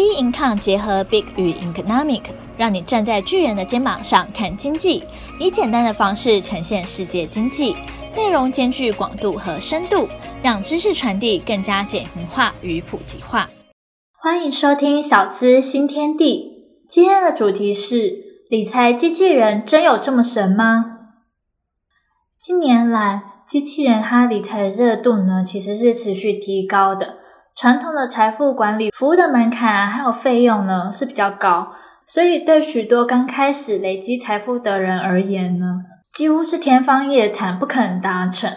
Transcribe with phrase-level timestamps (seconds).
[0.00, 2.22] B Income 结合 Big 与 Economic，
[2.56, 5.04] 让你站在巨人的肩膀上看经济，
[5.38, 7.76] 以简单的方式呈现世界经济，
[8.16, 10.08] 内容兼具广度和深度，
[10.42, 13.50] 让知识传递更加简明化与普及化。
[14.18, 16.50] 欢迎收听小资新天地，
[16.88, 21.10] 今天的主题是：理财机器人真有这么神吗？
[22.40, 27.19] 近年来，机器人它理财的热度呢，其实是持续提高的。
[27.56, 31.72] 传统的财富管理服务的门槛啊，还有费用呢是比较高，
[32.06, 35.82] 所以对许多刚开始累积财富的人而言呢，
[36.14, 38.50] 几乎是天方夜谭，不可能达成。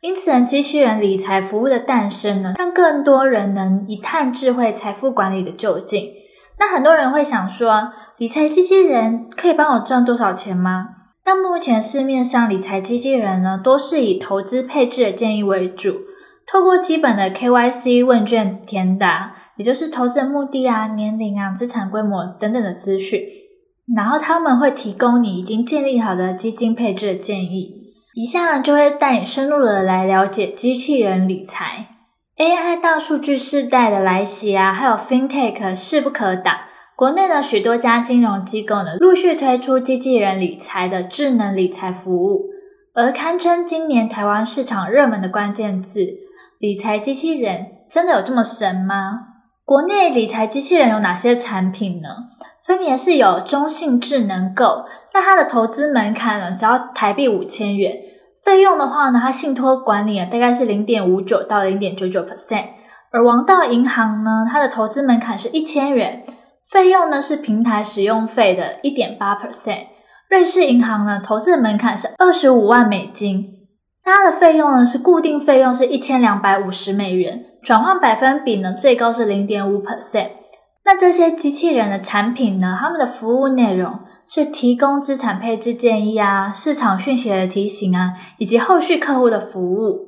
[0.00, 6.12] 因此，机器人理财服务的诞生呢，让更多人能一探智慧财富管理的究竟。
[6.58, 10.88] 那很多人会想说，理财机器人可以帮我赚多少钱吗？
[11.24, 16.02] 那目前市面上理财机器人呢，多是以投资配置的建议为主。
[16.46, 23.20] 透过基本的 KYC 问卷填答，也就是投资的目的啊、年龄啊、资产规模等等的资讯，
[23.96, 27.82] 然后他们会提供你已经建立好的基金配置建议。
[28.14, 31.88] 以下就会带你深入的来了解机器人理财。
[32.36, 36.54] AI 大数据时代的来袭啊，还有 FinTech 势不可挡。
[36.96, 42.50] 国内的许多家金融机构呢，陆续推出机器人理财的智能理财服务，
[42.94, 46.06] 而堪称今年台湾市场热门的关键字。
[46.64, 49.20] 理财机器人真的有这么神吗？
[49.66, 52.08] 国内理财机器人有哪些产品呢？
[52.64, 57.94] 分别是有中信智能购那它的投资门槛呢，只要台币五千元，
[58.42, 62.68] 费用的话呢，它信托管理大概是零点五九到零点九九 percent，
[63.12, 66.24] 而王道银行呢，它的投资门槛是一千元，
[66.66, 69.88] 费用呢是平台使用费的一点八 percent，
[70.30, 73.50] 瑞士银行呢，投资的门槛是二十五万美金。
[74.04, 80.28] 它的费用呢是固定费用是一千两百五十美元，转换百分比呢最高是零点五 percent。
[80.84, 90.00] 那这些机器人的产品呢，他们的服务内容是提供资产配置建议啊、市场讯息的提醒啊，以及后续客户的服务，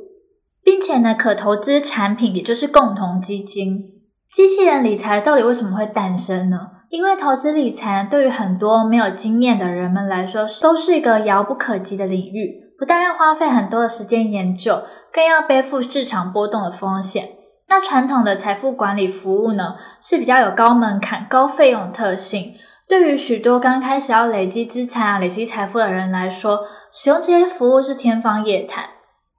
[0.62, 3.92] 并且呢可投资产品也就是共同基金。
[4.30, 6.58] 机器人理财到底为什么会诞生呢？
[6.90, 12.65] 因为投资理财，对于很多没有经验的人们来说，都是一个遥不可及的领域。
[12.78, 14.82] 不但要花费很多的时间研究，
[15.12, 17.30] 更要背负市场波动的风险。
[17.68, 22.54] 那传统的财富管理服务呢，是比较有高门槛、高费用特性。
[22.86, 26.60] 对于许多刚开始要累积资产啊、累积财富的人来说，
[26.92, 28.84] 使用这些服务是天方夜谭。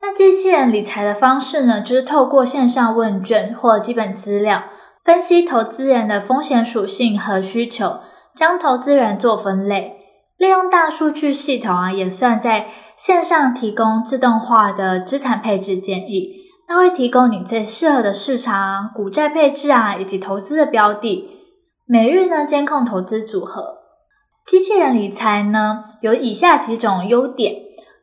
[0.01, 4.63] 那机器人理财的方式呢，就是透过线上问卷或基本资料，
[5.05, 7.99] 分析投资人的风险属性和需求，
[8.35, 9.95] 将投资人做分类，
[10.37, 12.67] 利用大数据系统啊，演算在。
[12.97, 16.31] 线上提供自动化的资产配置建议，
[16.67, 21.29] 那会提供你最适合的市场、股债配置啊，以及投资的标的。
[21.85, 23.77] 每日呢监控投资组合。
[24.47, 27.53] 机器人理财呢有以下几种优点。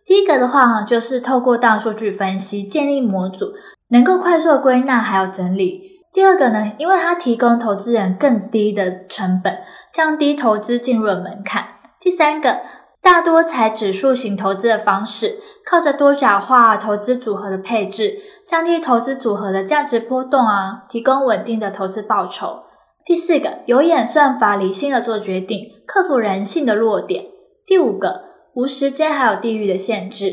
[0.07, 3.47] 第一个的话，就是透过大数据分析建立模组，
[3.89, 5.83] 能够快速的归纳还有整理。
[6.13, 9.59] 第二个呢，因为它提供投资人更低的成本，
[9.93, 11.65] 降低投资进入的门槛。
[12.01, 12.61] 第三个。
[13.05, 18.17] 大多采指数型投资的方式，靠着多角化投资组合的配置，
[18.49, 22.61] 降低投资组合的价值波动啊，提供稳定的投资报酬。
[23.05, 27.27] 第四个，有演算法理性的做决定，克服人性的弱点。
[27.67, 28.23] 第五个，
[28.55, 30.33] 无时间还有地域的限制。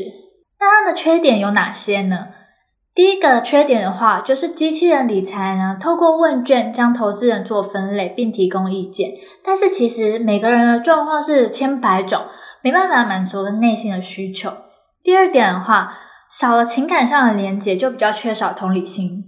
[0.58, 2.28] 那它的缺点有哪些呢？
[2.94, 9.10] 第一个缺点的话，就是机器人理财呢，透过问卷将投资人做分类并提供意见，
[9.44, 12.22] 但是其实每个人的状况是千百种。
[12.62, 14.52] 没办法满足内心的需求。
[15.02, 15.98] 第二点的话，
[16.30, 19.24] 少了情感上的连结，就比较缺少同理心。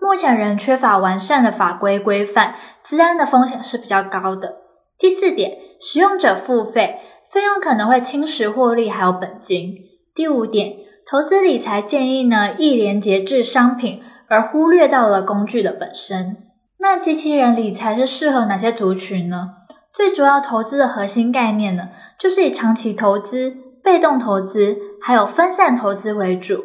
[0.00, 4.56] 目前仍缺乏完善的法规规范，资安的风险是比较高的。
[4.98, 6.98] 第四点，使用者付费，
[7.30, 9.74] 费用可能会侵蚀获利还有本金。
[10.14, 10.72] 第五点，
[11.08, 16.48] 投资理财建议呢，易连结至商品，而忽略到了工具的本身。
[16.78, 19.56] 那机器人理财是适合哪些族群呢？
[20.00, 23.54] 最主要投资的核心概念呢，就是以长期投资、
[23.84, 26.64] 被动投资还有分散投资为主。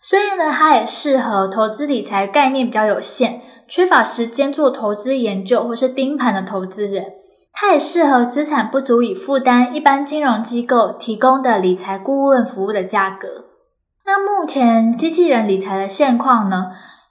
[0.00, 7.06] 所以呢，它也适合投资理财概念比较有限、缺乏时间做投资研究或是盯盘的投资人。
[7.52, 13.26] 它也适合资产不足以负担一般金融机构提供的理财顾问服务的价格。
[14.04, 16.66] 那目前机器人理财的现况呢？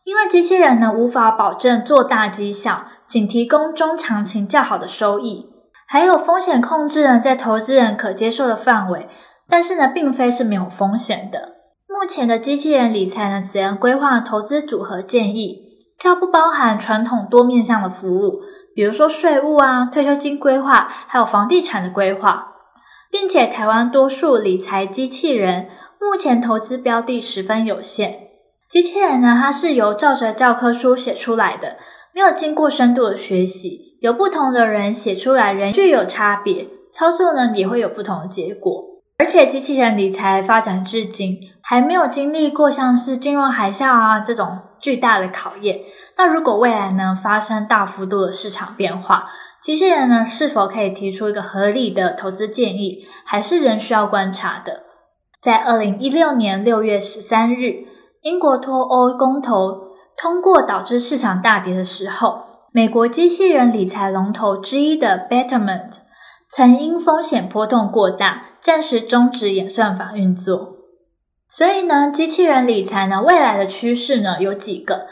[0.06, 2.86] 因为机器人呢，无法保证做大绩效。
[3.08, 5.50] 仅提供中长期较好的收益，
[5.88, 9.08] 还有风险控制呢，在投资人可接受的范围，
[9.48, 11.56] 但是呢，并非是没有风险的。
[11.88, 15.64] 目前的机器人理财呢，只能规划投资组合建议，
[15.98, 18.42] 较不包含传统多面向的服务，
[18.76, 22.54] 比如说税务啊、退休金规划，还有房地产的规划，
[23.10, 25.70] 并且台湾多数理财机器人
[26.02, 28.28] 目前投资标的十分有限。
[28.68, 31.78] 机器人呢，它是由照着教科书写出来的，
[32.16, 38.86] 没有经过深度的学习，有不同的人写出来，仍具有差别，操作呢也会有不同的结果。
[39.18, 45.82] 而且机器人理财发展至今，还没有经历过像是金融海啸啊这种巨大的考验。
[46.18, 49.26] 那如果未来呢发生大幅度的市场变化，
[49.62, 54.84] 机器人呢是否可以提出一个合理的投资建议，还是仍需要观察的。
[55.42, 57.84] 在二零一六年六月十三日，
[58.22, 65.92] 英国脱欧公投通过，导致市场大跌的时候，美国机器人理财龙头之一的 Betterment
[66.50, 70.76] 曾因风险波动过大，暂时终止演算法运作。
[71.50, 75.08] 所以呢，机器人理财呢，未来的趋势呢有几个。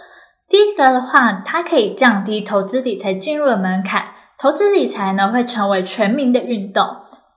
[0.48, 4.06] 第一个的话，它可以降低投资理财进入的门槛，
[4.38, 6.86] 投资理财呢会成为全民的运动。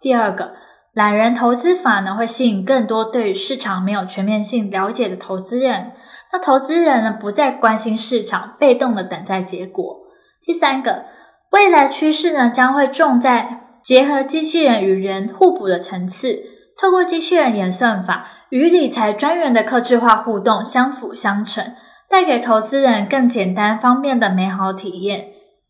[0.01, 0.53] 第二个。
[0.93, 5.93] 懒人投资法呢，会吸引更多对于市场没有全面性了解的投资人。
[6.37, 10.01] 那投资人呢，不再关心市场，被动的等待结果。
[10.45, 11.07] 第三个，
[11.53, 16.39] 未来趋势呢，将会重在结合机器人与人互补的层次，
[16.79, 21.73] 透过机器人演算法与理财专员的客制化互动相辅相成，
[22.11, 25.29] 带给投资人更简单方便的美好体验。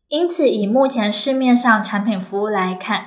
[0.08, 3.06] 因此，以目前市面上产品服务来看，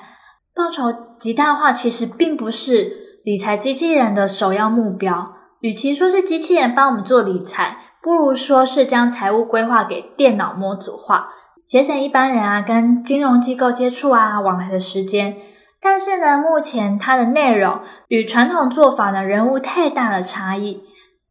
[0.55, 5.33] 报酬极大化其实并不是理财机器人的首要目标。
[5.61, 11.27] 与其说是机器人帮我们做理财，不如说是将财务规划给电脑模组化，
[11.67, 15.35] 节省一般人啊跟金融机构接触啊往来的时间。
[15.81, 20.81] 但是呢，目前它的内容与传统做法呢仍无太大的差异。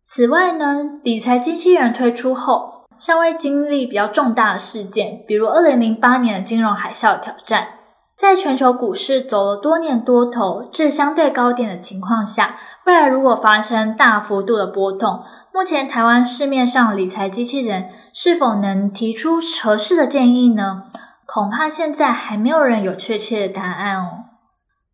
[0.03, 7.69] 此外呢，理财机器人推出后，尚未经历比较重大的事件，比如二零零八年的金融海啸挑战。
[8.17, 12.57] 在全球股市走了多年多头至相对高点的情况下，
[12.89, 20.85] 未来如果发生大幅度的波动，目前台湾市面上理财机器人是否能提出合适的建议呢？
[21.27, 24.25] 恐怕现在还没有人有确切的答案哦。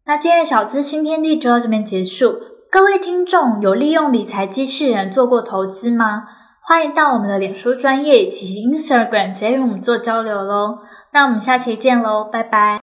[0.06, 2.34] 那今天的小资新天地就到这边结束。
[2.68, 6.24] 各位听众有利用理财机器人做过投资吗？
[6.64, 10.80] 欢迎到我们的脸书专业以及 Instagram 直接与我们做交流喽。
[11.12, 12.72] 那我们下期见喽，拜拜。